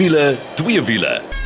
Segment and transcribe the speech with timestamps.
[0.00, 1.39] wiele, twee wiele.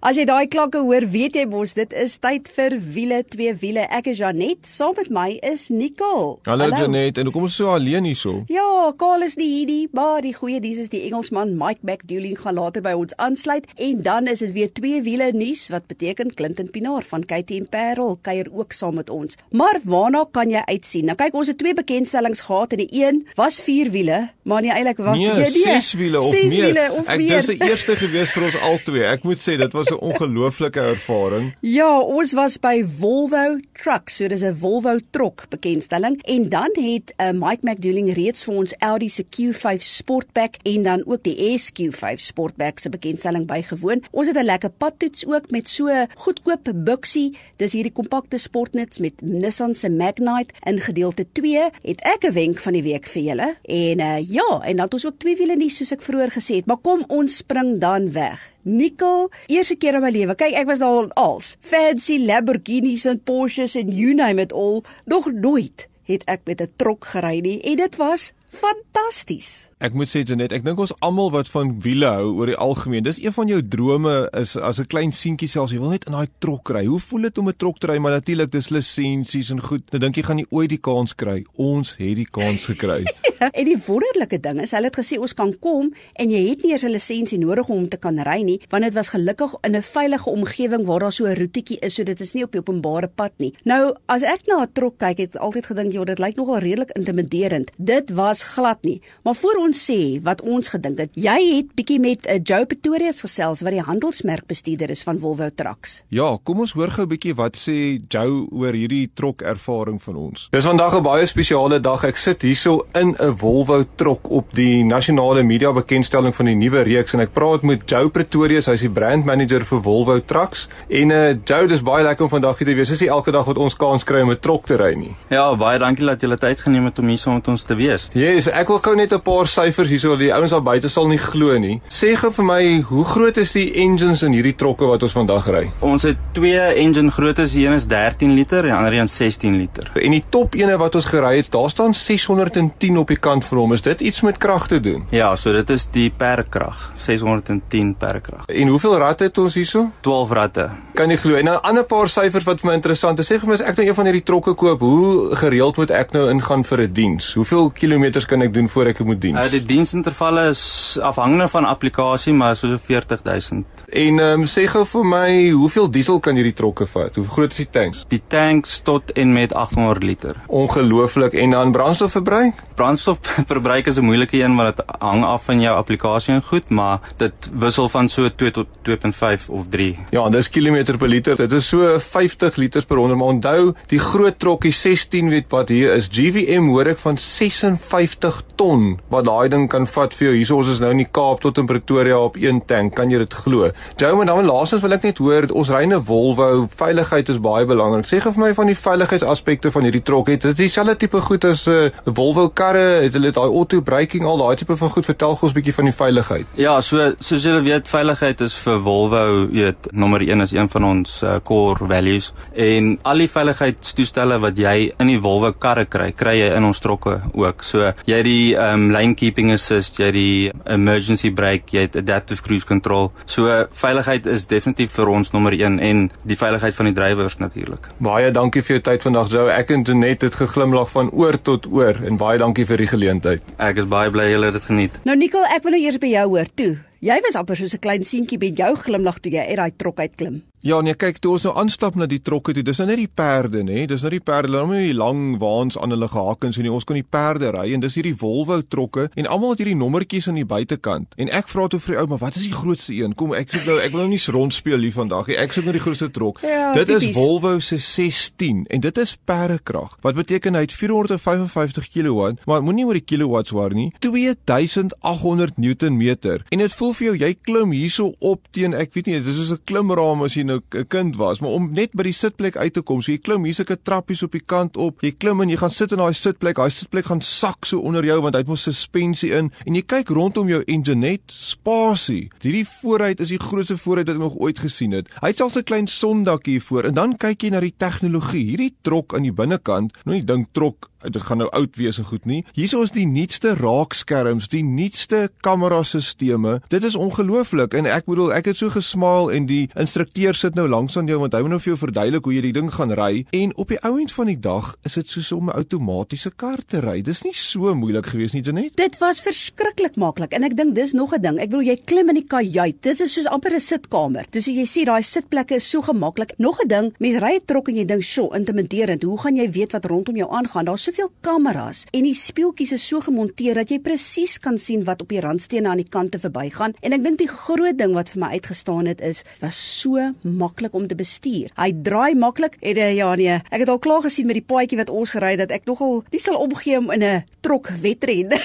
[0.00, 3.82] As jy daai klanke hoor, weet jy mos dit is tyd vir wiele twee wiele.
[3.92, 6.38] Ek is Janet, saam met my is Nicole.
[6.48, 6.78] Hallo, Hallo.
[6.86, 8.38] Janet, en hoekom is so alleen hierso?
[8.48, 12.38] Ja, Karl is nie hier nie, maar die goeie nuus is die Engelsman Mike McDouling
[12.40, 16.32] gaan later by ons aansluit en dan is dit weer twee wiele nuus wat beteken
[16.32, 19.36] Clinton Pinaar van Katie en Parel kuier ook saam met ons.
[19.52, 21.10] Maar waarna kan jy uitsien?
[21.12, 24.72] Nou kyk, ons het twee bekendstellings gehad en die een was vier wiele, maar nie
[24.72, 26.70] eintlik wat nee, nee, ses wiele of ses meer.
[26.70, 27.36] Wiele of ek meer.
[27.44, 29.06] dis die eerste gewees vir ons albei.
[29.12, 31.52] Ek moet sê dit was 'n ongelooflike ervaring.
[31.60, 37.12] Ja, ons was by Volvo Trucks, so dis 'n Volvo trok bekendstelling en dan het
[37.16, 42.14] uh, Mike McDouling reeds vir ons Audi se Q5 Sportback en dan ook die SQ5
[42.14, 44.02] Sportback se bekendstelling bygewoon.
[44.10, 47.36] Ons het 'n lekker padtoets ook met so goedkoop buksie.
[47.56, 51.70] Dis hierdie kompakte sportnuts met Nissan se Magnite in gedeelte 2.
[51.82, 53.56] Het ek 'n wenk van die week vir julle.
[53.62, 56.54] En uh, ja, en dan het ons ook twee wiele nie soos ek vroeër gesê
[56.54, 58.52] het, maar kom ons spring dan weg.
[58.62, 60.34] Nicole, eerste keer in my lewe.
[60.34, 64.82] Kyk, ek was al als fancy Lamborghinis en Porsches en you name it all.
[65.04, 69.70] Nog nooit het ek met 'n trok gery nie en dit was fantasties.
[69.80, 73.04] Ek moet sê Janet, ek dink ons almal wat van wiele hou oor die algemeen,
[73.06, 76.12] dis een van jou drome is as 'n klein seentjie selfs, jy wil net in
[76.12, 76.84] daai trok ry.
[76.84, 77.98] Hoe voel dit om 'n trok te ry?
[77.98, 79.90] Maar natuurlik dis lisensies en goed.
[79.90, 81.44] Nou dink jy gaan nie ooit die kans kry.
[81.56, 83.04] Ons het die kans gekry.
[83.40, 86.62] ja, en die wonderlike ding is, hulle het gesê ons kan kom en jy het
[86.62, 89.76] nie eers 'n lisensie nodig om te kan ry nie, want dit was gelukkig in
[89.76, 92.60] 'n veilige omgewing waar daar so 'n roetjie is, so dit is nie op die
[92.60, 93.54] openbare pad nie.
[93.64, 96.58] Nou, as ek na 'n trok kyk, het ek altyd gedink, "Ja, dit lyk nogal
[96.58, 99.00] redelik intimiderend." Dit was glad nie.
[99.22, 101.10] Maar voor ons sê wat ons gedink het.
[101.14, 106.02] Jy het bietjie met uh, Joe Pretorius gesels wat die handelsmerkbestuurder is van Volvo Trucks.
[106.08, 110.16] Ja, kom ons hoor gou 'n bietjie wat sê Joe oor hierdie trok ervaring van
[110.16, 110.48] ons.
[110.50, 112.04] Dis vandag 'n baie spesiale dag.
[112.04, 116.82] Ek sit hierso in 'n Volvo trok op die nasionale media bekendstelling van die nuwe
[116.82, 120.68] reeks en ek praat met Joe Pretorius, hy's die brand manager vir Volvo Trucks.
[120.88, 122.88] En uh Joe, dis baie lekker om vandag hier te wees.
[122.88, 125.14] Dis nie elke dag wat ons kans kry om 'n trok te ry nie.
[125.30, 128.08] Ja, baie dankie dat jy tyd geneem het om hier saam met ons te wees.
[128.30, 131.18] Yes, ek wil gou net 'n paar syfers hierso die ouens daar buite sal nie
[131.18, 131.80] glo nie.
[131.88, 135.48] Sê gou vir my, hoe groot is die engines in hierdie trokke wat ons vandag
[135.50, 135.72] ry?
[135.80, 139.90] Ons het twee engine groottes, een is 13 liter en die ander een 16 liter.
[139.96, 143.58] En die top ene wat ons gery het, daar staan 610 op die kant vir
[143.58, 143.72] hom.
[143.72, 145.06] Is dit iets met krag te doen?
[145.10, 148.46] Ja, so dit is die perkrag, 610 perkrag.
[148.46, 149.90] En hoeveel ratte het ons hierso?
[150.02, 150.70] 12 ratte.
[150.94, 151.34] Kan jy glo?
[151.34, 153.32] En 'n ander paar syfers wat vir my interessant is.
[153.32, 156.12] Sê vir my as ek nou een van hierdie trokke koop, hoe gereeld moet ek
[156.12, 157.34] nou ingaan vir 'n diens?
[157.34, 157.72] Hoeveel
[158.20, 159.38] kilometers kan ek doen voor ek moet diens?
[159.38, 163.84] Uh, die diensintervalle is afhangende van applikasie, maar so 40000.
[163.90, 167.16] En ehm um, sê gou vir my, hoeveel diesel kan hierdie trokke vat?
[167.16, 168.04] Hoe groot is die tanks?
[168.08, 170.36] Die tanks tot en met 800 liter.
[170.46, 171.34] Ongelooflik.
[171.34, 172.62] En dan brandstofverbruik?
[172.74, 177.00] Brandstofverbruik is 'n moeilike een want dit hang af van jou applikasie en goed, maar
[177.16, 179.98] dit wissel van so 2 tot 2.5 of 3.
[180.10, 181.36] Ja, en dis kilometer per liter.
[181.36, 185.68] Dit is so 50 liters per 100, maar onthou, die groot trokkie 16 weet wat
[185.68, 186.08] hier is.
[186.10, 188.09] GVM hoor ek van 56
[188.56, 190.34] ton wat daai ding kan vat vir jou.
[190.36, 192.94] Hierso ons is nou in die Kaap tot in Pretoria op een tank.
[192.94, 193.70] Kan jy dit glo?
[194.00, 196.68] Jou maar dan laasens wil ek net hoor, ons ry 'n Volvo.
[196.76, 198.06] Veiligheid is baie belangrik.
[198.06, 200.28] Sê gou vir my van die veiligheidsaspekte van hierdie trok.
[200.28, 203.02] Het dit dieselfde tipe goed as 'n uh, Volvo karre?
[203.02, 205.04] Het hulle daai auto braking al daai tipe van goed?
[205.04, 206.46] Vertel gou ons 'n bietjie van die veiligheid.
[206.54, 210.68] Ja, so soos julle weet, veiligheid is vir Volvo, jy weet, nommer 1 is een
[210.68, 215.84] van ons uh, core values en al die veiligheidstoestelle wat jy in die Volvo karre
[215.84, 217.64] kry, kry jy in ons trokke ook.
[217.66, 221.96] So jy het die um, lane keeping assist, jy het die emergency brake, jy het
[221.96, 223.10] adaptive cruise control.
[223.26, 223.48] So
[223.82, 227.90] veiligheid is definitief vir ons nommer 1 en die veiligheid van die drywers natuurlik.
[227.98, 229.48] Baie dankie vir jou tyd vandag, Joe.
[229.54, 233.56] Ek en Janet het geglimlag van oor tot oor en baie dankie vir die geleentheid.
[233.58, 235.00] Ek is baie bly julle het dit geniet.
[235.08, 236.72] Nou Nicole, ek wil nou eers by jou hoor toe.
[237.00, 240.00] Jy was amper soos 'n klein seentjie met jou glimlag toe jy uit daai trok
[240.00, 240.42] uitklim.
[240.60, 243.08] Ja, nee, kyk, toe ons nou aanstap na die trokke toe, dis nou net die
[243.08, 243.86] perde, nê?
[243.88, 246.68] Dis nou die perde, hulle het nie lang waans aan hulle gehakens nie.
[246.68, 250.28] Ons kon die perde ry en dis hierdie Volvo trokke en almal het hierdie nommertjies
[250.28, 251.16] aan die buitekant.
[251.16, 253.14] En ek vra toe vir die ou, maar wat is die grootste een?
[253.16, 255.38] Kom, ek soek nou, ek wil nou nie rondspeel hier vandag nie.
[255.40, 256.42] Ek soek nou die grootste trok.
[256.44, 257.08] Ja, dit typies.
[257.08, 259.96] is Volvo se 16 en dit is perdekrag.
[260.04, 263.88] Wat beteken hy het 455 kW, maar moenie oor die kilowatts waar nie.
[264.04, 266.44] 2800 Newtonmeter.
[266.52, 269.40] En dit voel vir jou jy klim hierso op teen ek weet nie, dit is
[269.40, 272.56] soos 'n klimraam as jy nou 'n kind was, maar om net by die sitplek
[272.56, 275.00] uit te kom, so jy klim hier sulke trappies op die kant op.
[275.02, 276.56] Jy klim en jy gaan sit in daai sitplek.
[276.56, 279.82] Daai sitplek gaan sak so onder jou want hy het mos suspensie in en jy
[279.82, 282.30] kyk rondom jou engine net spasie.
[282.42, 285.08] Hierdie vooruit is die grootste vooruit wat ek nog ooit gesien het.
[285.20, 288.44] Hy het selfs 'n klein sondak hier voor en dan kyk jy na die tegnologie.
[288.50, 292.04] Hierdie trok aan die binnekant, nou die ding trok dit gaan nou oud wees en
[292.04, 292.44] goed nie.
[292.52, 296.58] Hierso is die nuutste raakskerms, die nuutste kamerasisteme.
[296.68, 300.68] Dit is ongelooflik en ek bedoel ek het so gesmaal en die instrukteur sit nou
[300.68, 302.94] langs aan jou want hy moet nou vir jou verduidelik hoe jy die ding gaan
[302.96, 306.30] ry en op die ou end van die dag is dit soos om 'n outomatiese
[306.36, 307.00] kar te ry.
[307.02, 308.76] Dis nie so moeilik gewees nie, Janet.
[308.76, 311.38] Dit was verskriklik maklik en ek dink dis nog 'n ding.
[311.38, 312.82] Ek bedoel jy klim in die kajuit.
[312.82, 314.26] Dit is soos amper 'n sitkamer.
[314.30, 316.32] Dus jy sien daai sitplekke is so gemaklik.
[316.38, 319.02] Nog 'n ding, mense ry 'n trok en jy dink, "Sjoe, intimiderend.
[319.02, 322.82] Hoe gaan jy weet wat rondom jou aangaan?" Daar's soveel kameras en die speeltjies is
[322.82, 326.74] so gemonteer dat jy presies kan sien wat op die randstene aan die kante verbygaan.
[326.82, 330.74] En ek dink die groot ding wat vir my uitgestaan het is, was so maklik
[330.74, 331.54] om te bestuur.
[331.54, 334.80] Hy draai maklik en uh, ja nee, ek het al klaar gesien met die paadjie
[334.82, 338.34] wat ons gery het dat ek nogal nie sal omgee om in 'n trok wedren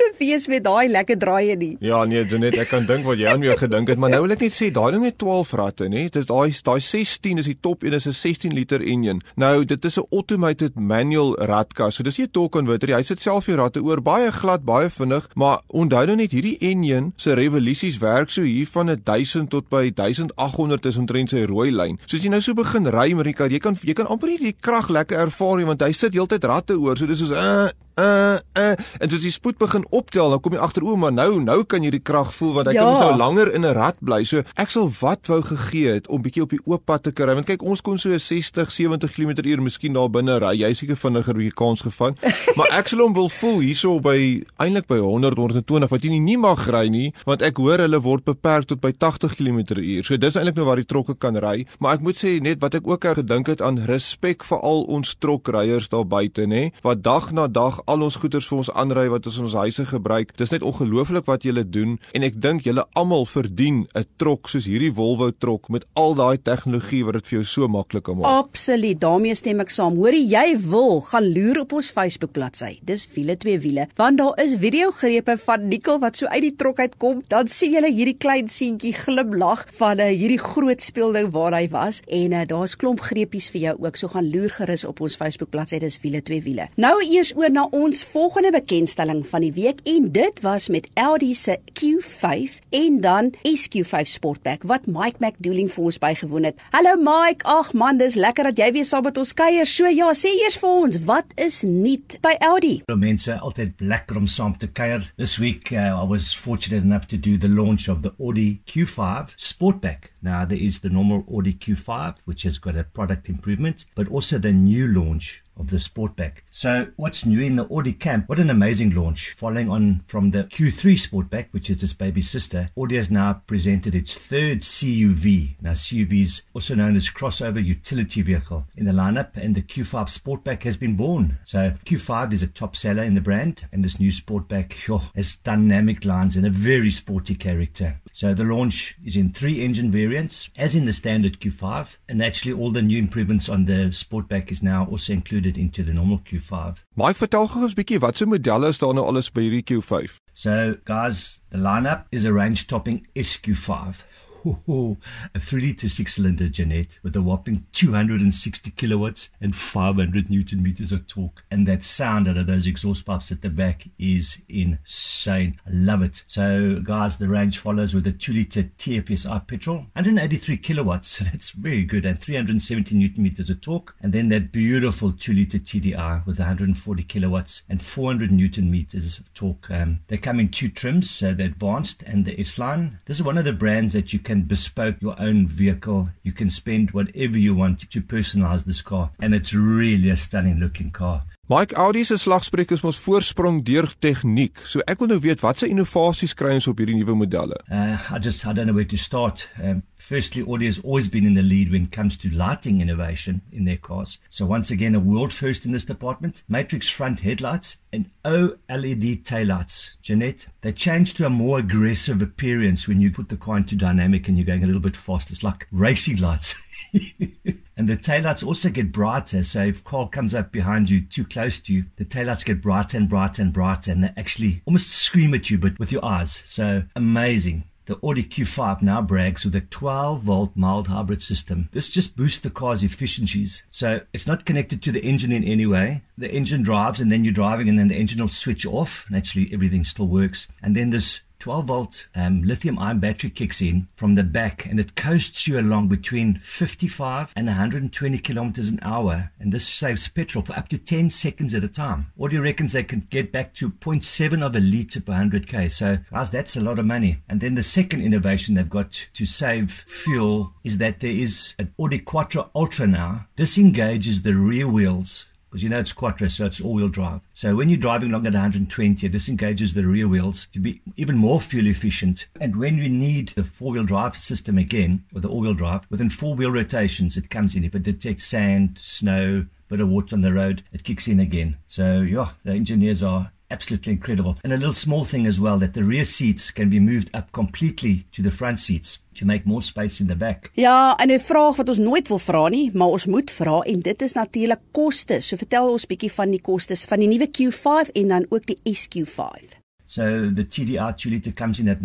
[0.00, 1.74] te wees met daai lekker draaie nie.
[1.84, 4.36] Ja nee, Janet, ek kan dink wat jy aan my gedink het, maar nou wil
[4.36, 6.06] ek net sê daai ding met 12 ratte, nê?
[6.12, 9.20] Dit daai daai 16 is die top een, is 'n 16 liter engine.
[9.36, 11.94] Nou, dit is 'n automated manual ratkas.
[11.96, 12.94] So dis nie 'n torque converter.
[12.96, 16.56] Hy sit self die ratte oor, baie glad, baie vinnig, maar onthou nou net hierdie
[16.60, 21.70] engine se revolusies werk so hier van 1000 tot by 1800 is omtrent sy rooi
[21.70, 21.98] lyn.
[22.06, 24.38] Soos jy nou so begin ry met die kar, jy kan jy kan amper nie
[24.38, 26.96] die krag lekker ervaar nie want hy sit heeltyd ratte oor.
[26.96, 30.60] So dis soos uh uh uh en as jy spoed begin optel dan kom jy
[30.62, 32.84] agter o maar nou nou kan jy die krag voel want hy ja.
[32.84, 34.24] kan nou langer in 'n rad bly.
[34.24, 37.34] So ek sal wat wou gegee het om bietjie op die oop pad te kry
[37.34, 40.54] want kyk ons kon so 60 70 km/h miskien daar binne ry.
[40.60, 42.16] Jy seker vinniger bietjie kans gevang.
[42.56, 46.20] Maar ek sal hom wil voel hierso by eintlik by 100 120 wat jy nie,
[46.20, 50.16] nie mag ry nie want ek hoor hulle word beperk tot by 80 km/h so
[50.16, 51.66] dis eintlik nou waar die trokke kan ry.
[51.78, 55.14] Maar ek moet sê net wat ek ook gedink het aan respek vir al ons
[55.18, 59.26] trokryers daar buite nê wat dag na dag al ons goederes vir ons aanry wat
[59.26, 60.36] ons in ons huise gebruik.
[60.36, 64.66] Dis net ongelooflik wat julle doen en ek dink julle almal verdien 'n trok soos
[64.66, 68.46] hierdie Volvo trok met al daai tegnologie wat dit vir jou so maklik maak.
[68.46, 69.00] Absoluut.
[69.00, 69.96] daarmee stem ek saam.
[69.96, 72.78] Hoorie jy wil gaan loer op ons Facebook bladsy.
[72.82, 76.78] Dis wiele twee wiele want daar is videogrepe van Nikkel wat so uit die trok
[76.78, 77.22] uitkom.
[77.28, 82.02] Dan sien julle hierdie klein seentjie glimlag van uh, hierdie groot speelding waar hy was
[82.08, 83.96] en uh, daar's klomp greepies vir jou ook.
[83.96, 85.78] So gaan loer gerus op ons Facebook bladsy.
[85.82, 86.68] Dis wiele twee wiele.
[86.80, 91.34] Nou eers oor na ons volgende bekendstelling van die week en dit was met Audi
[91.34, 96.60] se Q5 en dan SQ5 Sportback wat Mike McDooling vir ons bygewoon het.
[96.74, 99.66] Hallo Mike, ag man, dis lekker dat jy weer saam met ons kuier.
[99.68, 102.74] So ja, sê eers vir ons, wat is nuut by Audi?
[102.90, 105.06] Mense, altyd lekker om saam te kuier.
[105.16, 109.36] This week uh, I was fortunate enough to do the launch of the Audi Q5
[109.36, 110.10] Sportback.
[110.22, 114.38] Now there is the normal Audi Q5 which has got a product improvement, but also
[114.38, 116.38] the new launch of the Sportback.
[116.48, 118.28] So, what's new in the Audi camp?
[118.28, 119.34] What an amazing launch.
[119.36, 123.94] Following on from the Q3 Sportback, which is this baby sister, Audi has now presented
[123.94, 125.56] its third CUV.
[125.60, 130.06] Now, CUV is also known as crossover utility vehicle in the lineup, and the Q5
[130.08, 131.38] Sportback has been born.
[131.44, 134.72] So, Q5 is a top seller in the brand, and this new Sportback
[135.14, 138.00] has dynamic lines and a very sporty character.
[138.12, 142.52] So, the launch is in three engine variants, as in the standard Q5, and actually
[142.52, 146.78] all the new improvements on the Sportback is now also included into the normal Q5.
[146.96, 150.18] Mike, vertel gou ons bietjie watse modelle is daar nou alles by hierdie Q5?
[150.32, 154.02] So, guys, the lineup is a range topping SQ5.
[154.44, 160.92] A 3 litre six cylinder Jeanette with a whopping 260 kilowatts and 500 newton meters
[160.92, 161.44] of torque.
[161.50, 165.60] And that sound out of those exhaust pipes at the back is insane.
[165.66, 166.22] I love it.
[166.26, 171.18] So, guys, the range follows with a 2 litre TFSI petrol, 183 kilowatts.
[171.30, 172.06] That's very good.
[172.06, 173.94] And 370 newton meters of torque.
[174.00, 179.32] And then that beautiful 2 litre TDI with 140 kilowatts and 400 newton meters of
[179.34, 179.70] torque.
[179.70, 183.00] Um, they come in two trims, so the advanced and the S line.
[183.04, 186.08] This is one of the brands that you can can bespoke your own vehicle.
[186.22, 189.10] You can spend whatever you want to personalize this car.
[189.18, 191.24] And it's really a stunning looking car.
[191.50, 194.60] Mike Audi se slagspreuk is mos voorsprong deur tegniek.
[194.70, 197.56] So ek wil nou weet watse innovasies kry ons op hierdie nuwe modelle.
[197.66, 199.48] Uh, I just I don't know where to start.
[199.58, 203.40] Um, firstly, Audi has always been in the lead when it comes to lighting innovation
[203.50, 204.20] in their cars.
[204.30, 206.44] So once again, a world first in this department.
[206.46, 209.98] Matrix front headlights and OLED taillights.
[210.02, 214.28] Jeanette, they change to a more aggressive appearance when you put the car into dynamic
[214.28, 215.32] and you're going a little bit fast.
[215.32, 216.54] It's like racing lights.
[217.80, 219.42] and the taillights also get brighter.
[219.42, 222.98] So if car comes up behind you too close to you, the taillights get brighter
[222.98, 226.42] and brighter and brighter, and they actually almost scream at you, but with your eyes.
[226.44, 227.64] So amazing.
[227.86, 231.70] The Audi Q5 now brags with a 12 volt mild hybrid system.
[231.72, 233.64] This just boosts the car's efficiencies.
[233.70, 236.02] So it's not connected to the engine in any way.
[236.18, 239.06] The engine drives and then you're driving and then the engine will switch off.
[239.10, 240.48] Naturally, everything still works.
[240.62, 244.78] And then this 12 volt um, lithium ion battery kicks in from the back and
[244.78, 249.32] it coasts you along between 55 and 120 kilometers an hour.
[249.40, 252.12] And this saves petrol for up to 10 seconds at a time.
[252.20, 255.70] Audi reckons they can get back to 0.7 of a litre per 100k.
[255.70, 257.22] So, guys, that's a lot of money.
[257.28, 261.72] And then the second innovation they've got to save fuel is that there is an
[261.78, 263.26] Audi Quattro Ultra now.
[263.36, 267.20] This engages the rear wheels because you know it's quattro, so it's all-wheel drive.
[267.34, 271.16] So when you're driving along at 120, it disengages the rear wheels to be even
[271.16, 272.28] more fuel efficient.
[272.40, 276.52] And when you need the four-wheel drive system again, or the all-wheel drive, within four-wheel
[276.52, 277.64] rotations, it comes in.
[277.64, 281.56] If it detects sand, snow, bit of water on the road, it kicks in again.
[281.66, 284.36] So yeah, the engineers are absolutely incredible.
[284.44, 287.32] And a little small thing as well that the rear seats can be moved up
[287.32, 290.50] completely to the front seats to make more space in the back.
[290.54, 293.80] Ja, en 'n vraag wat ons nooit wil vra nie, maar ons moet vra en
[293.80, 295.20] dit is natuurlik koste.
[295.20, 298.60] So vertel ons bietjie van die kostes van die nuwe Q5 en dan ook die
[298.64, 299.60] SQ5.
[299.84, 301.80] So the TDI 2 liter comes in at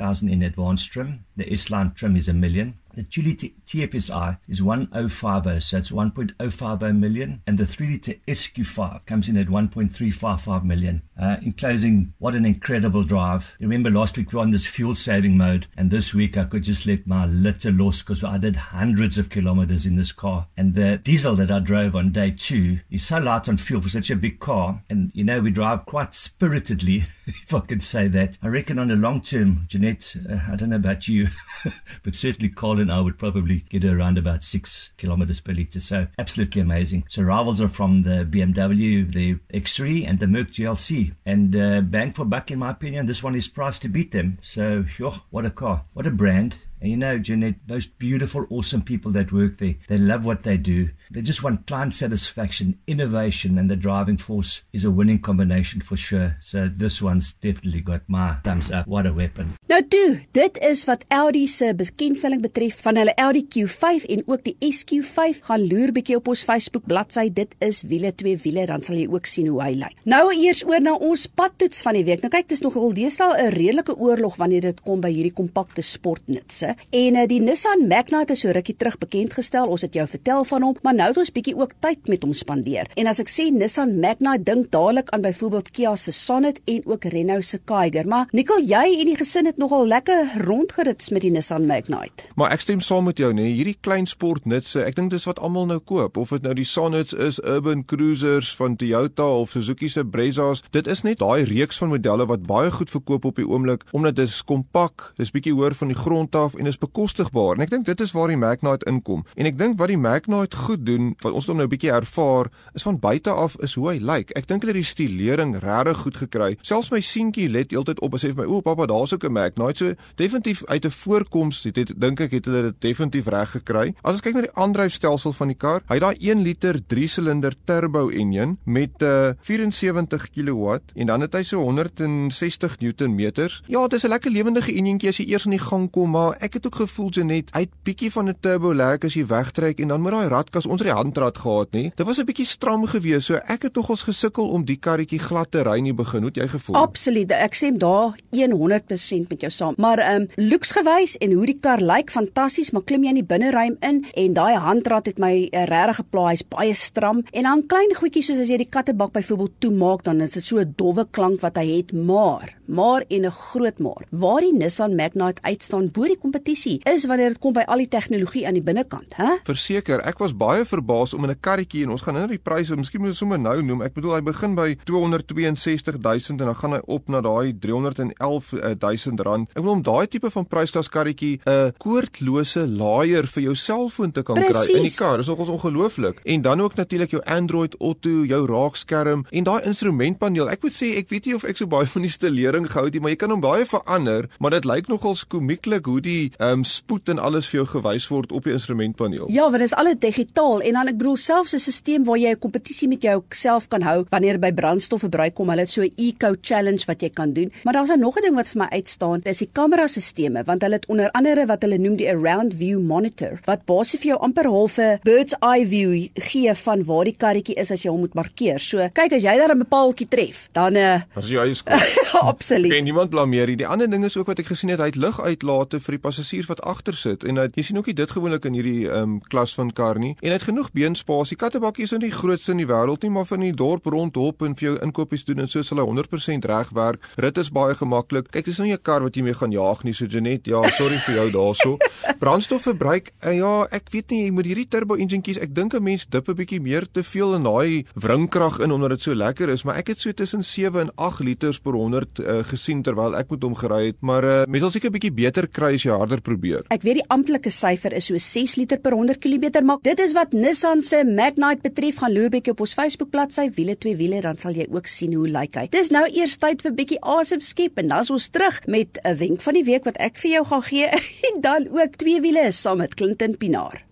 [0.00, 1.24] 960,000 in advanced trim.
[1.36, 2.78] The S-Line trim is a million.
[2.94, 7.40] The 2 litre TFSI is 1050, so it's 1.050 million.
[7.46, 11.02] And the 3 litre SQ5 comes in at 1.355 million.
[11.20, 13.52] Uh, in closing, what an incredible drive.
[13.60, 16.64] Remember last week we were on this fuel saving mode, and this week I could
[16.64, 20.48] just let my litter loose because I did hundreds of kilometers in this car.
[20.56, 23.88] And the diesel that I drove on day two is so light on fuel for
[23.88, 24.82] such a big car.
[24.90, 28.36] And you know, we drive quite spiritedly, if I can say that.
[28.42, 31.28] I reckon on the long term, Jeanette, uh, I don't know about you,
[32.02, 35.80] but certainly and I would probably get around about six kilometers per liter.
[35.80, 37.04] So absolutely amazing.
[37.08, 41.14] So rivals are from the BMW, the X3 and the Merc GLC.
[41.26, 44.38] And uh, bang for buck, in my opinion, this one is priced to beat them.
[44.42, 44.84] So,
[45.30, 45.84] what a car.
[45.92, 46.58] What a brand.
[46.80, 50.56] And you know, Jeanette, those beautiful, awesome people that work there, they love what they
[50.56, 50.88] do.
[51.10, 55.96] They just want client satisfaction, innovation, and the driving force is a winning combination for
[55.96, 56.36] sure.
[56.40, 58.86] So this one's definitely got my thumbs up.
[58.86, 59.52] What a weapon.
[59.68, 64.44] Nou toe, dit is wat Audi se bekendstelling betref van hulle Audi Q5 en ook
[64.46, 65.42] die SQ5.
[65.50, 67.28] Gaan loer bietjie op ons Facebook bladsy.
[67.34, 70.00] Dit is wiele twee wiele, dan sal jy ook sien hoe hy lyk.
[70.08, 72.24] Nou eers oor na ons padtoets van die week.
[72.24, 76.69] Nou kyk, dis nogal deesdae 'n redelike oorlog wanneer dit kom by hierdie kompakte sportnutse.
[76.90, 79.68] En uh, die Nissan Magnite is so rukkie terug bekend gestel.
[79.70, 82.34] Ons het jou vertel van hom, maar nou het ons bietjie ook tyd met hom
[82.36, 82.90] spandeer.
[83.00, 87.04] En as ek sê Nissan Magnite, dink dadelik aan byvoorbeeld Kia se Sonet en ook
[87.12, 88.08] Renault se Kiger.
[88.08, 92.28] Maar Nikkel, jy en die gesin het nogal lekker rondgerits met die Nissan Magnite.
[92.34, 95.68] Maar ek stem saam met jou, nee, hierdie klein sportnutse, ek dink dis wat almal
[95.70, 100.04] nou koop, of dit nou die Sonets is, Urban Cruisers van Toyota of Suzuki se
[100.04, 100.62] Brezzas.
[100.74, 104.16] Dit is net daai reeks van modelle wat baie goed verkoop op die oomblik omdat
[104.16, 107.56] dit is kompak, dis bietjie hoër van die grond af en is bekostigbaar.
[107.56, 109.24] En ek dink dit is waar die Magnite inkom.
[109.34, 112.50] En ek dink wat die Magnite goed doen, wat ons hom nou 'n bietjie ervaar,
[112.74, 114.30] is van buite af is hoe hy lyk.
[114.36, 116.56] Ek dink hulle het die stilering regtig goed gekry.
[116.62, 119.32] Selfs my seentjie let heeltyd op en sê vir my: "O, pappa, daar's ook 'n
[119.32, 123.50] Magnite." So definitief uit 'n voorkoms het, het dink ek het hulle dit definitief reg
[123.50, 123.94] gekry.
[124.02, 127.54] As ons kyk na die aandryfstelsel van die kar, hy het daai 1 liter 3-silinder
[127.64, 133.62] turbo enjin met 'n uh, 74 kW en dan het hy so 160 Newtonmeters.
[133.66, 136.36] Ja, dit is 'n lekker lewendige enjintjie as jy eers in die gang kom, maar
[136.40, 139.80] ek het ook gevoel Janet, hy het bietjie van 'n turbo lag as jy wegtrek
[139.80, 141.90] en dan met daai radkas ons het die handrad gehad, nê.
[141.94, 145.18] Dit was 'n bietjie stram geweest, so ek het tog ons gesukkel om die karretjie
[145.18, 146.20] glad te ry nie begin.
[146.20, 146.76] Hoe het jy gevoel?
[146.76, 147.30] Absoluut.
[147.30, 149.74] Ek sê daar 100% met jou saam.
[149.76, 153.20] Maar ehm um, looks gewys en hoe die kar lyk fantasties, maar klim jy in
[153.20, 156.28] die binneruim in en daai handrad het my uh, regtig geplaai.
[156.30, 160.20] Hy's baie stram en dan klein goedjies soos as jy die kattebak byvoorbeeld toemaak, dan
[160.20, 164.06] is dit so 'n dowwe klank wat hy het, maar maar en 'n groot maar.
[164.10, 167.88] Waar die Nissan Magnite uitstaan bo die kompetisie is wanneer dit kom by al die
[167.88, 169.36] tegnologie aan die binnekant, hè?
[169.44, 172.76] Verseker, ek was baie verbaas om in 'n karretjie en ons gaan nou die pryse,
[172.76, 173.82] miskien moet ons sommer nou noem.
[173.82, 179.48] Ek bedoel hy begin by 262000 en dan gaan hy op na daai 311000 rand.
[179.48, 184.22] Ek bedoel om daai tipe van prysklas karretjie 'n koordlose laaier vir jou selfoon te
[184.22, 184.66] kan Precies.
[184.66, 185.16] kry in die kar.
[185.16, 186.20] Dis nogals ongelooflik.
[186.24, 190.48] En dan ook natuurlik jou Android Auto, jou raakskerm en daai instrumentpaneel.
[190.50, 192.92] Ek moet sê ek weet nie of ek so baie van die stelering gehou het
[192.92, 196.60] nie, maar jy kan hom baie verander, maar dit lyk nogals komieklik hoe die ehm
[196.60, 199.28] um, spoed en alles vir jou gewys word op die instrumentpaneel.
[199.30, 202.30] Ja, want dit is alles digitaal en dan ek bedoel selfs 'n stelsel waar jy
[202.30, 205.48] 'n kompetisie met jouself kan hou wanneer by brandstofverbruik kom.
[205.48, 207.52] Hulle het so 'n eco challenge wat jy kan doen.
[207.64, 210.74] Maar daar's nou nog 'n ding wat vir my uitstaan, dis die kamerasisteme want hulle
[210.74, 214.46] het onder andere wat hulle noem die around view monitor wat basies vir jou amper
[214.46, 218.14] half 'n bird's eye view gee van waar die karretjie is as jy hom moet
[218.14, 218.58] markeer.
[218.58, 221.78] So kyk as jy daar 'n bepaaltjie tref, dan uh As jy eie skool.
[222.50, 222.72] Absoluut.
[222.72, 223.56] En niemand blameer nie.
[223.56, 226.48] Die ander ding is ook wat ek gesien het, hy het liguitlate vir die passasiers
[226.50, 229.54] wat agter sit en uh, jy sien ook nie dit gewoonlik in hierdie um, klas
[229.58, 230.16] van kar nie.
[230.18, 231.38] En hy het genoeg beenspasie.
[231.38, 234.42] Kattebakkie is nou nie die grootste in die wêreld nie, maar van die dorp rondhop
[234.46, 237.06] en vir jou inkopies doen en so sal hy 100% reg werk.
[237.22, 238.32] Rit is baie gemaklik.
[238.34, 240.46] Kyk, dis nou nie 'n kar wat jy mee gaan jaag nie, so Janet.
[240.46, 241.76] Ja, sorry vir jou daarso.
[242.22, 245.38] Brandstofverbruik, uh, ja, ek weet nie, jy moet hierdie turbo engine kies.
[245.38, 248.90] Ek dink 'n mens dip 'n bietjie meer te veel in daai wringkrag in omdat
[248.90, 252.18] dit so lekker is, maar ek het so tussen 7 en 8 liters per 100
[252.18, 255.12] uh, gesien terwyl ek met hom gery het, maar uh, mens sal seker 'n bietjie
[255.14, 256.64] beter kry as jy harder probeer.
[256.70, 260.14] Ek weet die amptelike syfer is so 6 liter per 100 km, maar dit is
[260.14, 262.00] wat Nissan se Magnite betref.
[262.00, 265.14] Gaan loer bietjie op ons Facebook bladsy wiele twee wiele dan sal jy ook sien
[265.14, 265.66] hoe lyk hy.
[265.70, 269.16] Dis nou eers tyd vir bietjie asem skep en dan is ons terug met 'n
[269.16, 270.86] wenk van die week wat ek vir jou gaan gee
[271.28, 273.89] en dan ook twee wiele saam met Clinton Pinaar.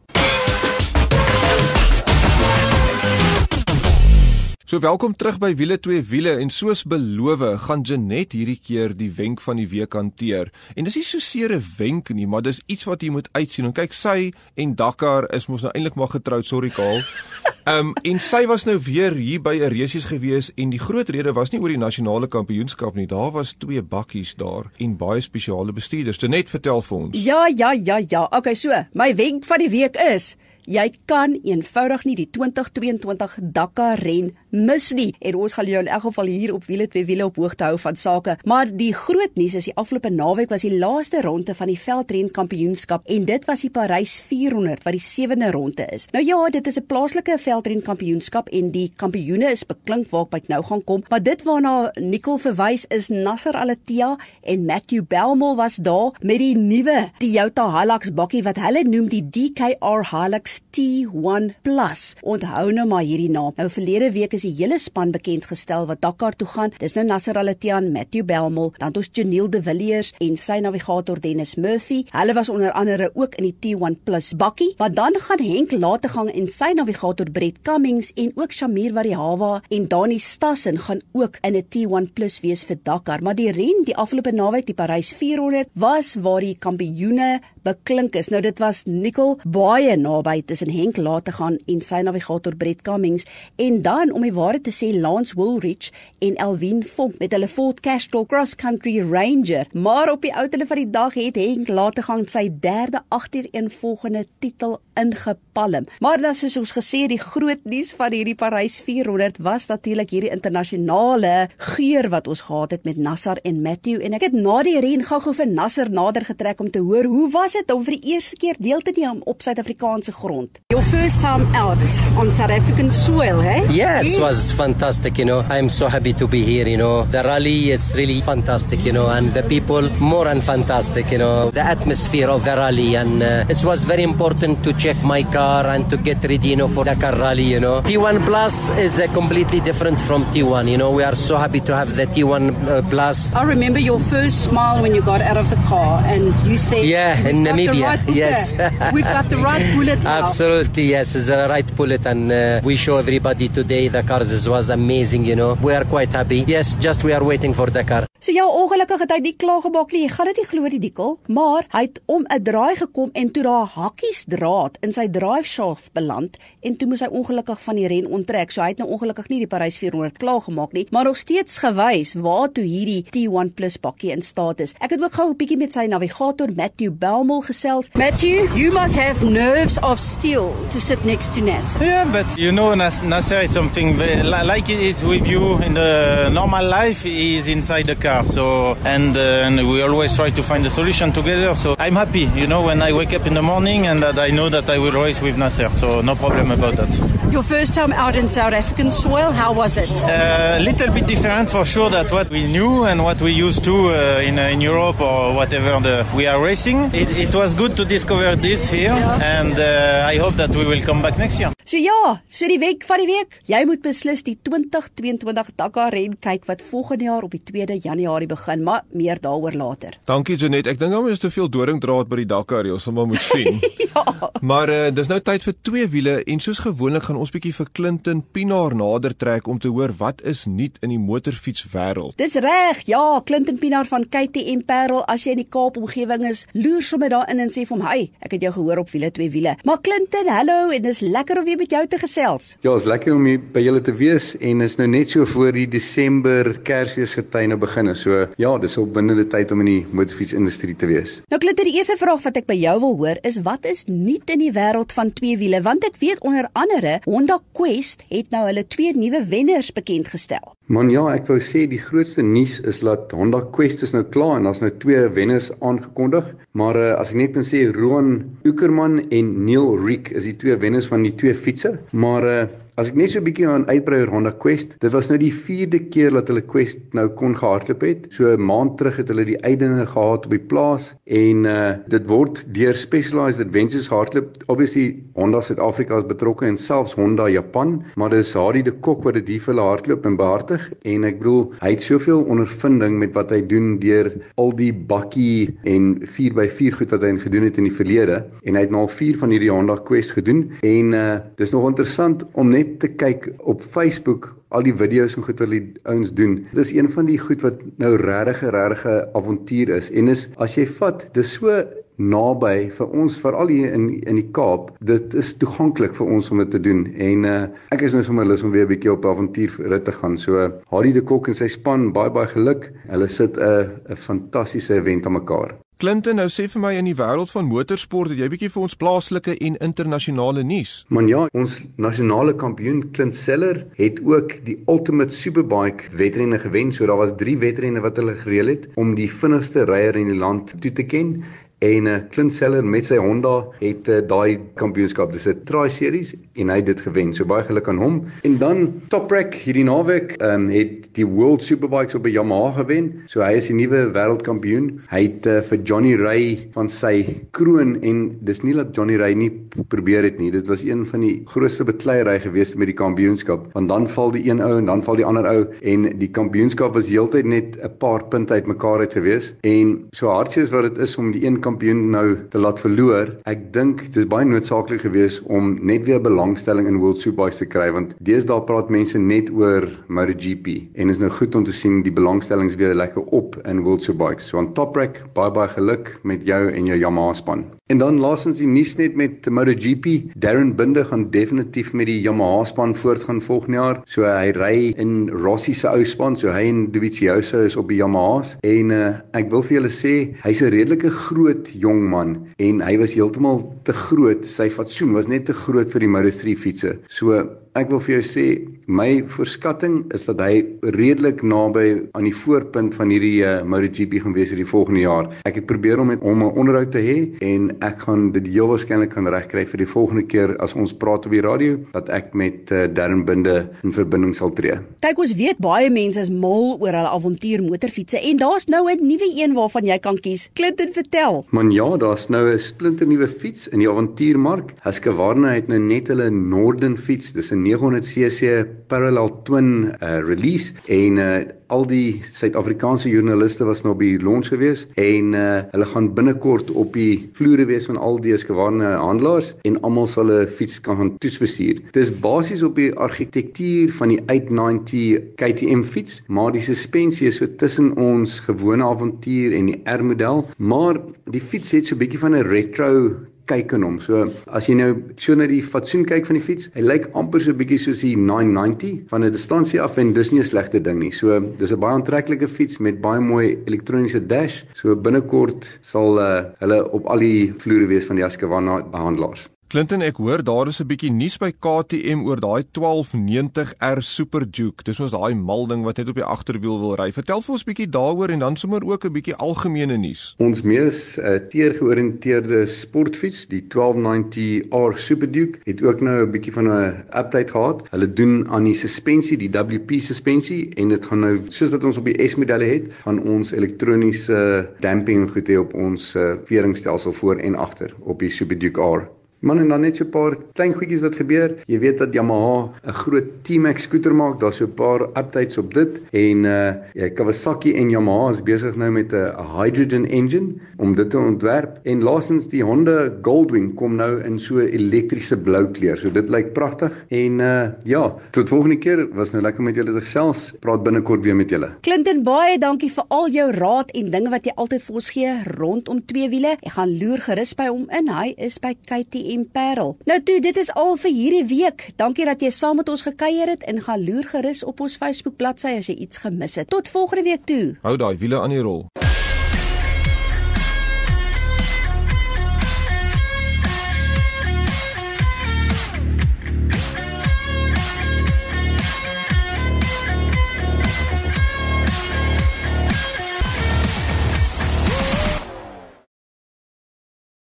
[4.68, 9.08] So welkom terug by Wiele 2 Wiele en soos beloof gaan Janet hierdie keer die
[9.16, 10.50] wenk van die week hanteer.
[10.76, 13.64] En dis nie so seer 'n wenk nie, maar dis iets wat jy moet uitsien.
[13.64, 17.00] En kyk, sy en Dakar is mos nou eintlik maar getroud, sorry Kaal.
[17.64, 21.08] Ehm um, en sy was nou weer hier by 'n resies gewees en die groot
[21.08, 23.06] rede was nie oor die nasionale kampioenskap nie.
[23.06, 26.18] Daar was twee bakkies daar en baie spesiale bestuurders.
[26.20, 27.24] Janet, vertel vir ons.
[27.24, 28.28] Ja, ja, ja, ja.
[28.30, 30.36] Okay, so, my wenk van die week is
[30.68, 35.14] Jy kan eenvoudig nie die 2022 Dakar ren mis nie.
[35.20, 37.78] En ons gaan jou in elk geval hier op wiele twee wiele op hoogte hou
[37.78, 38.36] van sake.
[38.44, 42.30] Maar die groot nuus is die afgelope naweek was die laaste ronde van die veldren
[42.30, 46.08] kampioenskap en dit was die Parys 400 wat die sewende ronde is.
[46.12, 50.48] Nou ja, dit is 'n plaaslike veldren kampioenskap en die kampioene is beklink waar ek
[50.48, 51.02] nou gaan kom.
[51.08, 56.56] Maar dit waarna Nicole verwys is Nasser Al-Attiyah en Matthew Belmol was daar met die
[56.56, 62.14] nuwe Toyota Hilux bakkie wat hulle noem die DKR Hilux T1 Plus.
[62.22, 63.52] Onthou nou maar hierdie naam.
[63.56, 66.72] Nou verlede week is die hele span bekend gestel wat Dakar toe gaan.
[66.78, 71.56] Dis nou Nasser Al-Attiyah, Matthew Belmol, dan ons Janiel De Villiers en sy navigator Dennis
[71.58, 72.04] Murphy.
[72.12, 74.74] Hulle was onder andere ook in die T1 Plus bakkie.
[74.78, 79.88] Maar dan gaan Henk Lategang en sy navigator Brett Cummings en ook Shamir Varihawa en
[79.90, 83.22] Dani Stassen gaan ook in 'n T1 Plus wees vir Dakar.
[83.22, 88.28] Maar die ren die afgelope naweek, die Parys 400, was waar die kampioene beklink is.
[88.28, 93.82] Nou dit was Nicole baie naby tussen Henk Lategang en sy navigator Brett Cummings en
[93.82, 95.88] dan om die waarheid te sê Lance Woolrich
[96.24, 99.68] en Elwin Vonk met hulle Ford Castrol Cross Country Ranger.
[99.72, 105.86] Maar op die ouene van die dag het Henk Lategang sy derde agtereenvolgende titel ingepalm.
[106.02, 110.32] Maar dan soos ons gesê die groot nuus van hierdie Parys 400 was natuurlik hierdie
[110.34, 114.78] internasionale geur wat ons gehad het met Nasser en Matthew en ek het na die
[114.82, 118.14] ren gou-gou vir Nasser nader getrek om te hoor hoe was dit om vir die
[118.14, 120.60] eerste keer deel te neem op Suid-Afrikaanse grond.
[120.74, 121.78] Your first time out
[122.18, 123.64] on South African soil, hey?
[123.70, 125.40] Yeah, it was fantastic, you know.
[125.48, 127.04] I'm so happy to be here, you know.
[127.04, 131.52] The rally it's really fantastic, you know, and the people more than fantastic, you know.
[131.52, 135.66] The atmosphere of the rally and uh, it was very important to check my car
[135.66, 137.80] and to get ready, you know, for Dakar rally, you know.
[137.82, 140.90] T1 Plus is uh, completely different from T1, you know.
[140.90, 143.32] We are so happy to have the T1 uh, Plus.
[143.32, 146.84] I remember your first smile when you got out of the car and you said,
[146.84, 147.82] Yeah, in Namibia.
[147.82, 148.50] Right yes.
[148.92, 150.24] We've got the right bullet now.
[150.24, 154.70] Absolutely, yes, it's the right bullet, and uh, we show everybody today the cars was
[154.70, 155.26] amazing.
[155.26, 156.40] You know, we are quite happy.
[156.46, 158.07] Yes, just we are waiting for the car.
[158.20, 160.00] So ja, ongelukkig het hy die klaar gemaak nie.
[160.02, 163.30] Jy gaan dit nie glo die dikkel, maar hy het om 'n draai gekom en
[163.30, 167.76] toe daar hakkies draad in sy drive shaft beland en toe moes hy ongelukkig van
[167.76, 168.50] die ren onttrek.
[168.50, 171.58] So hy het nou ongelukkig nie die Parys 400 klaar gemaak nie, maar nog steeds
[171.58, 174.74] gewys waartoe hierdie T1 Plus bakkie in staat is.
[174.80, 177.86] Ek het ook gou 'n bietjie met sy navigator Matthew Belmol gesels.
[177.94, 181.84] Matthew, you must have nerves of steel to sit next to Nasser.
[181.84, 183.96] Yeah, but you know, Nas- Nasser is something
[184.44, 187.06] like it is with you in the normal life.
[187.08, 191.54] Is inside the car, so and and we always try to find a solution together.
[191.54, 194.30] So I'm happy, you know, when I wake up in the morning and that I
[194.30, 195.70] know that I will race with Nasser.
[195.76, 197.17] So no problem about that.
[197.30, 199.90] Your first time out in South African soil, how was it?
[199.90, 203.64] A uh, little bit different for sure that what we knew and what we used
[203.64, 206.88] to uh, in uh, in Europe or whatever the, we are racing.
[206.94, 210.82] It, it was good to discover this here, and uh, I hope that we will
[210.82, 211.52] come back next year.
[211.68, 213.34] So ja, so die week van die week.
[213.44, 218.28] Jy moet beslis die 2022 Dakar ren kyk wat volgende jaar op die 2de Januarie
[218.30, 219.98] begin, maar meer daaroor later.
[220.08, 220.70] Dankie Janet.
[220.72, 223.60] Ek dink hom is te veel doringdraad by die Dakar, jy sal maar moet sien.
[223.84, 224.30] ja.
[224.40, 227.68] Maar uh, dis nou tyd vir twee wiele en soos gewoonlik gaan ons bietjie vir
[227.74, 232.16] Clinton Pinaar nader trek om te hoor wat is nuut in die motorfiets wêreld.
[232.20, 232.84] Dis reg.
[232.88, 237.12] Ja, Clinton Pinaar van KTM Parel, as jy in die Kaap omgewing is, loer sommer
[237.12, 239.80] daarin en sê vir hom, "Hey, ek het jou gehoor op wiele twee wiele." Maar
[239.80, 242.56] Clinton, hallo en dis lekker om weer met jou te gesels.
[242.60, 245.52] Ja, is lekker om hier by julle te wees en is nou net so voor
[245.52, 247.94] die Desember Kersfeesgety nou begin.
[247.94, 251.22] So ja, dis op binne die tyd om in die motorfietsindustrie te wees.
[251.28, 254.30] Nou Clinton, die eerste vraag wat ek by jou wil hoor is wat is nuut
[254.30, 255.62] in die wêreld van twee wiele?
[255.62, 260.50] Want ek weet onder andere Honda Quest het nou hulle twee nuwe wenners bekend gestel.
[260.68, 264.34] Man ja, ek wou sê die grootste nuus is dat Honda Quest is nou klaar
[264.36, 266.28] en daar's nou twee wenners aangekondig.
[266.52, 268.10] Maar uh, as ek net kan sê Roan
[268.44, 271.80] Uckerman en Neil Riek is die twee wenners van die twee fietses.
[271.96, 272.42] Maar uh,
[272.78, 275.32] As ek net so 'n bietjie aan uitbrei oor Honda Quest, dit was nou die
[275.34, 278.04] 4de keer dat hulle Quest nou kon gehardloop het.
[278.14, 282.06] So 'n maand terug het hulle die uitdinge gehad op die plaas en uh dit
[282.06, 284.28] word deur Specialized Adventures gehardloop.
[284.46, 289.14] Obviously Honda Suid-Afrika is betrokke en selfs Honda Japan, maar dis Hardy de Kok wat
[289.14, 293.12] dit hier vir hulle hardloop en behartig en ek bedoel hy het soveel ondervinding met
[293.12, 297.64] wat hy doen deur al die bakkie en 4x4 goed wat hy gedoen het in
[297.64, 301.18] die verlede en hy het nou al 4 van hierdie Honda Quest gedoen en uh
[301.34, 305.40] dis nog interessant om net net te kyk op Facebook al die video's en goed
[305.40, 306.38] die ouens doen.
[306.52, 310.28] Dit is een van die goed wat nou regtig 'n regte avontuur is en is
[310.36, 311.64] as jy vat, dis so
[311.98, 314.70] naby vir ons veral hier in in die Kaap.
[314.80, 318.26] Dit is toeganklik vir ons om dit te doen en uh, ek is nou sommer
[318.26, 320.18] lus om weer 'n bietjie op avontuur rit te gaan.
[320.18, 322.72] So Harry de Kok en sy span baie baie geluk.
[322.88, 325.58] Hulle sit 'n 'n fantastiese event aan mekaar.
[325.78, 328.72] Clinton, nou sê vir my in die wêreld van motorsport, het jy bietjie vir ons
[328.80, 330.72] plaaslike en internasionale nuus?
[330.90, 336.74] Man ja, ons nasionale kampioen Clint Seller het ook die Ultimate Superbike wedrenne gewen.
[336.74, 340.18] So daar was 3 wedrenne wat hulle gereël het om die vinnigste ryer in die
[340.18, 341.20] land toe te ken
[341.58, 345.10] en uh, Clint Seller met sy Honda het uh, daai kampioenskap.
[345.12, 347.12] Dis 'n tri series en hy het dit gewen.
[347.12, 347.96] So baie geluk aan hom.
[348.22, 353.02] En dan Toprak hierdie naweek um, het die World Superbikes op 'n Yamaha gewen.
[353.06, 354.80] So hy is die nuwe wêreldkampioen.
[354.90, 359.14] Hy het uh, vir Johnny Ray van sy kroon en dis nie dat Johnny Ray
[359.14, 359.32] nie
[359.68, 360.30] probeer het nie.
[360.30, 363.50] Dit was een van die grootste bekleierery gewees met die kampioenskap.
[363.52, 365.46] Want dan val die een ou en dan val die ander ou.
[365.62, 370.44] En die kampioenskap was heeltyd net 'n paar punte uitmekaar uit gewees en so hartseer
[370.44, 373.14] as wat dit is om die een kampioen nou te laat verloor.
[373.30, 377.48] Ek dink dit is baie noodsaaklik geweest om net weer belangstelling in World Superbikes te
[377.48, 381.82] kry want deesdae praat mense net oor MotoGP en is nou goed om te sien
[381.86, 384.28] die belangstellings weer lekker op in World Superbikes.
[384.30, 387.46] So aan Toprak, baie baie geluk met jou en jou Yamaha span.
[387.68, 390.14] En dan laasens die nuus net met MotoGP.
[390.16, 393.82] Darren Binder gaan definitief met die Yamaha span voortgaan volgende jaar.
[393.84, 397.80] So hy ry in Rossi se ou span, so hy en Dovizioso is op die
[397.80, 402.14] Yamahas en uh, ek wil vir julle sê hy's 'n redelike groot groot jong man
[402.38, 404.24] en hy was heeltemal te groot.
[404.26, 406.78] Sy fatsoen was net te groot vir die Moto3 fietsse.
[406.88, 407.22] So
[407.58, 408.26] ek wil vir jou sê
[408.68, 410.42] my voorskatting is dat hy
[410.76, 415.08] redelik naby aan die voorpunt van hierdie uh, MotoGP gaan wees hierdie volgende jaar.
[415.28, 418.48] Ek het probeer om met hom 'n onderhoud te hê en ek gaan dit heel
[418.50, 422.14] waarskynlik kan regkry vir die volgende keer as ons praat op die radio dat ek
[422.14, 424.58] met uh, Darren Binde in verbinding sal tree.
[424.80, 428.86] Kyk ons weet baie mense is mal oor hulle avontuur motorfietsse en daar's nou 'n
[428.86, 430.28] nuwe een waarvan jy kan kies.
[430.34, 431.24] Clinton vertel.
[431.30, 434.54] Man ja, daar's nou 'n splinter nuwe fiets in die avontuurmark.
[434.60, 441.00] Husqvarna het nou net hulle Norden fiets, dis 'n 900cc parallel twin uh, release en
[441.00, 441.08] uh,
[441.48, 446.52] al die Suid-Afrikaanse joernaliste was nou by die launch gewees en uh, hulle gaan binnekort
[446.60, 450.76] op die vloere wees van al die Husqvarna handelaars en almal sal 'n fiets kan
[450.76, 451.62] gaan toesbestuur.
[451.72, 457.16] Dit is basies op die argitektuur van die 890 KTM fiets, maar die suspensie is
[457.16, 460.80] so tussen ons gewone avontuur en die R-model, maar
[461.10, 463.78] die fiets het so 'n bietjie van 'n retro kyk in hom.
[463.84, 467.22] So as jy nou so na die fatsoen kyk van die fiets, hy lyk amper
[467.24, 470.78] so bietjie soos die 990 van 'n distansie af en dis nie 'n slegte ding
[470.80, 470.90] nie.
[470.90, 474.44] So dis 'n baie aantreklike fiets met baie mooi elektroniese dash.
[474.54, 479.28] So binnekort sal uh, hulle op al die vloere wees van die Husqvarna handelaars.
[479.48, 484.62] Clinton, ek hoor daar is 'n bietjie nuus by KTM oor daai 1290R Super Duke.
[484.62, 486.92] Dis mos daai mal ding wat net op die agterwiel wil ry.
[486.92, 490.14] Vertel vir ons bietjie daaroor en dan sommer ook 'n bietjie algemene nuus.
[490.18, 496.44] Ons mees uh, teergeoriënteerde sportfiets, die 1290R Super Duke, het ook nou 'n bietjie van
[496.48, 497.62] 'n update gehad.
[497.70, 501.78] Hulle doen aan die suspensie, die WP suspensie en dit gaan nou soos wat ons
[501.78, 507.16] op die S-modelle het, gaan ons elektroniese damping goed hê op ons uh, veringstelsel voor
[507.16, 508.97] en agter op die Super Duke R.
[509.20, 511.34] Man en dan net so 'n paar klein goedjies wat gebeur.
[511.46, 514.20] Jy weet dat Yamaha 'n groot T-Max skooter maak.
[514.20, 518.70] Daar's so 'n paar updates op dit en uh Kawasaki en Yamaha is besig nou
[518.70, 521.58] met 'n hydrogen engine om dit te ontwerp.
[521.64, 525.76] En laasens die Honda Goldwing kom nou in so elektriese blou kleur.
[525.76, 528.88] So dit lyk pragtig en uh ja, tot volgende keer.
[528.94, 530.34] Was nou lekker met julle gesels.
[530.40, 531.50] Praat binnekort weer met julle.
[531.62, 535.22] Clinton baie dankie vir al jou raad en dinge wat jy altyd vir ons gee
[535.24, 536.36] rondom twee wiele.
[536.40, 537.88] Ek gaan loer gerus by hom in.
[537.88, 539.76] Hy is by KTM Parel.
[539.88, 541.68] Nou toe, dit is al vir hierdie week.
[541.76, 545.16] Dankie dat jy saam met ons gekuier het en gaan loer gerus op ons Facebook
[545.16, 546.50] bladsy as jy iets gemis het.
[546.52, 547.56] Tot volgende week toe.
[547.62, 548.66] Hou daai wiele aan die rol.